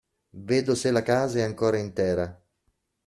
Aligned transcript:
Vedo 0.49 0.73
se 0.75 0.89
la 0.91 1.03
casa 1.03 1.37
è 1.37 1.41
ancora 1.43 1.77
intera. 1.77 2.27